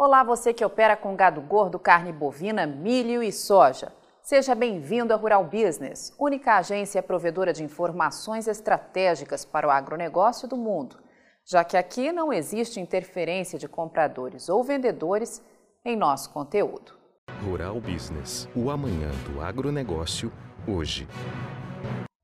[0.00, 3.92] Olá, você que opera com gado gordo, carne bovina, milho e soja.
[4.22, 10.56] Seja bem-vindo à Rural Business, única agência provedora de informações estratégicas para o agronegócio do
[10.56, 11.00] mundo,
[11.44, 15.42] já que aqui não existe interferência de compradores ou vendedores
[15.84, 16.92] em nosso conteúdo.
[17.44, 20.32] Rural Business, o amanhã do agronegócio,
[20.64, 21.08] hoje.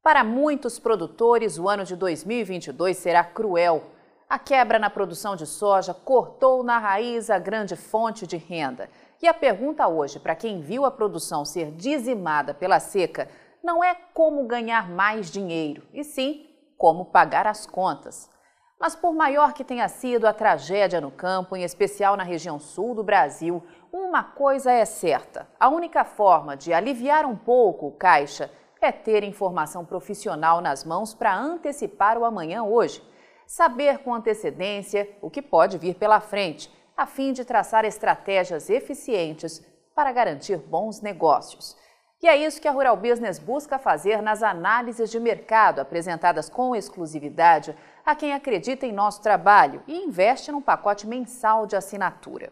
[0.00, 3.82] Para muitos produtores, o ano de 2022 será cruel
[4.29, 8.88] a quebra na produção de soja cortou na raiz a grande fonte de renda.
[9.23, 13.29] E a pergunta hoje, para quem viu a produção ser dizimada pela seca,
[13.62, 16.46] não é como ganhar mais dinheiro, e sim
[16.77, 18.30] como pagar as contas.
[18.79, 22.95] Mas por maior que tenha sido a tragédia no campo, em especial na região sul
[22.95, 23.62] do Brasil,
[23.93, 29.23] uma coisa é certa: a única forma de aliviar um pouco o caixa é ter
[29.23, 33.02] informação profissional nas mãos para antecipar o amanhã hoje
[33.47, 39.65] saber com antecedência o que pode vir pela frente, a fim de traçar estratégias eficientes
[39.95, 41.77] para garantir bons negócios.
[42.23, 46.74] E é isso que a Rural Business busca fazer nas análises de mercado apresentadas com
[46.74, 52.51] exclusividade a quem acredita em nosso trabalho e investe num pacote mensal de assinatura.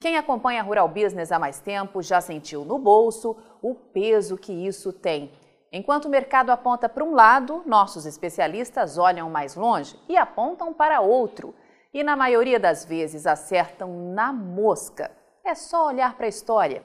[0.00, 4.52] Quem acompanha a Rural Business há mais tempo já sentiu no bolso o peso que
[4.52, 5.30] isso tem
[5.72, 11.00] Enquanto o mercado aponta para um lado, nossos especialistas olham mais longe e apontam para
[11.00, 11.54] outro.
[11.94, 15.12] E na maioria das vezes acertam na mosca.
[15.44, 16.82] É só olhar para a história.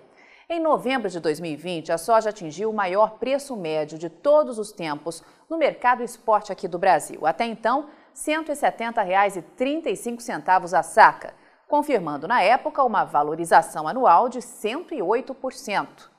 [0.48, 5.24] Em novembro de 2020, a soja atingiu o maior preço médio de todos os tempos
[5.50, 7.26] no mercado esporte aqui do Brasil.
[7.26, 11.34] Até então, R$ 170,35 a saca,
[11.68, 16.14] confirmando na época uma valorização anual de 108%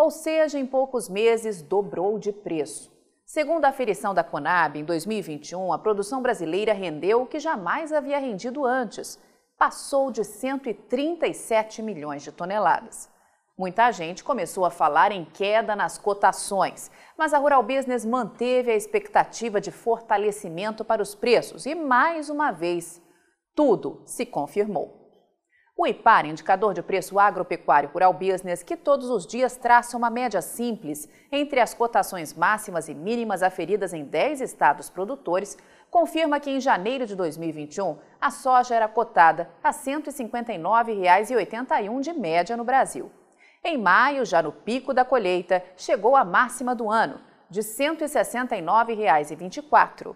[0.00, 2.90] ou seja, em poucos meses dobrou de preço.
[3.22, 8.18] Segundo a aferição da Conab, em 2021, a produção brasileira rendeu o que jamais havia
[8.18, 9.20] rendido antes.
[9.58, 13.10] Passou de 137 milhões de toneladas.
[13.58, 18.76] Muita gente começou a falar em queda nas cotações, mas a Rural Business manteve a
[18.76, 23.02] expectativa de fortalecimento para os preços e, mais uma vez,
[23.54, 24.99] tudo se confirmou.
[25.82, 30.42] O IPAR, indicador de preço agropecuário rural business, que todos os dias traça uma média
[30.42, 35.56] simples entre as cotações máximas e mínimas aferidas em 10 estados produtores,
[35.90, 42.58] confirma que em janeiro de 2021 a soja era cotada a R$ 159,81 de média
[42.58, 43.10] no Brasil.
[43.64, 50.14] Em maio, já no pico da colheita, chegou a máxima do ano, de R$ 169,24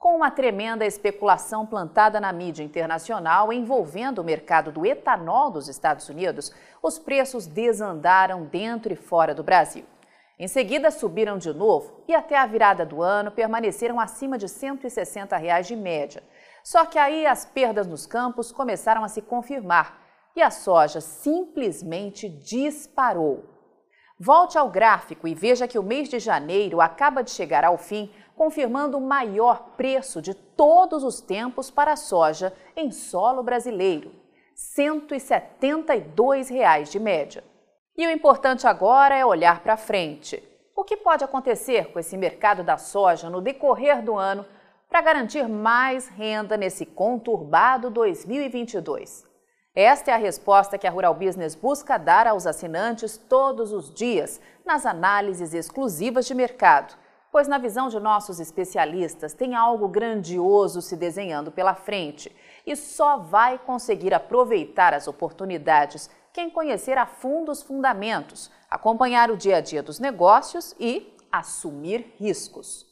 [0.00, 6.08] com uma tremenda especulação plantada na mídia internacional envolvendo o mercado do etanol dos Estados
[6.08, 6.50] Unidos,
[6.82, 9.84] os preços desandaram dentro e fora do Brasil.
[10.38, 15.36] Em seguida, subiram de novo e até a virada do ano permaneceram acima de 160
[15.36, 16.22] reais de média.
[16.64, 20.00] Só que aí as perdas nos campos começaram a se confirmar
[20.34, 23.44] e a soja simplesmente disparou.
[24.18, 28.10] Volte ao gráfico e veja que o mês de janeiro acaba de chegar ao fim
[28.40, 34.14] confirmando o maior preço de todos os tempos para a soja em solo brasileiro,
[34.54, 37.44] 172 reais de média.
[37.98, 40.42] E o importante agora é olhar para frente.
[40.74, 44.46] O que pode acontecer com esse mercado da soja no decorrer do ano
[44.88, 49.22] para garantir mais renda nesse conturbado 2022?
[49.74, 54.40] Esta é a resposta que a Rural Business busca dar aos assinantes todos os dias
[54.64, 56.98] nas análises exclusivas de mercado
[57.32, 62.34] pois, na visão de nossos especialistas, tem algo grandioso se desenhando pela frente
[62.66, 69.36] e só vai conseguir aproveitar as oportunidades quem conhecer a fundo os fundamentos, acompanhar o
[69.36, 72.86] dia a dia dos negócios e assumir riscos.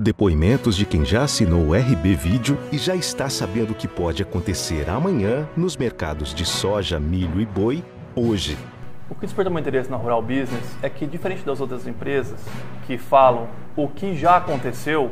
[0.00, 4.22] Depoimentos de quem já assinou o RB Vídeo e já está sabendo o que pode
[4.22, 7.84] acontecer amanhã nos mercados de soja, milho e boi
[8.14, 8.56] hoje.
[9.10, 12.38] O que desperta meu interesse na Rural Business é que, diferente das outras empresas
[12.86, 15.10] que falam o que já aconteceu,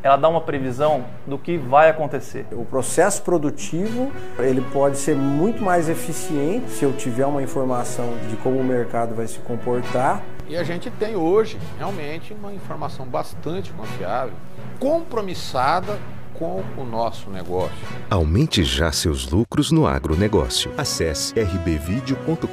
[0.00, 2.46] ela dá uma previsão do que vai acontecer.
[2.52, 8.36] O processo produtivo ele pode ser muito mais eficiente se eu tiver uma informação de
[8.36, 10.22] como o mercado vai se comportar.
[10.48, 14.34] E a gente tem hoje realmente uma informação bastante confiável,
[14.78, 15.98] compromissada
[16.42, 17.76] com o nosso negócio.
[18.10, 20.72] Aumente já seus lucros no agronegócio.
[20.76, 22.46] Acesse rbvideo.com.br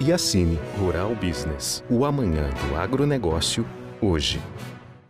[0.00, 3.66] e assine Rural Business, o amanhã do agronegócio,
[4.00, 4.40] hoje.